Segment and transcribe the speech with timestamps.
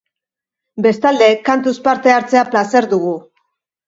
[0.85, 3.13] Bestalde, kantuz parte hartzea plazer dugu.